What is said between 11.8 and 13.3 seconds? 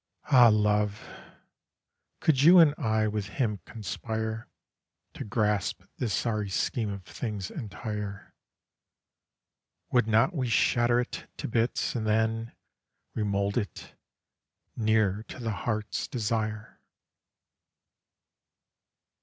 and then Re